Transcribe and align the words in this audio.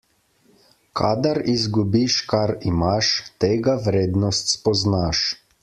Kadar 1.01 1.39
izgubiš, 1.53 2.17
kar 2.33 2.55
imaš, 2.73 3.13
tega 3.45 3.79
vrednost 3.89 4.57
spoznaš. 4.59 5.25